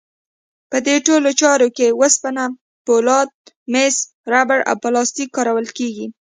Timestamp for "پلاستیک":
4.83-5.29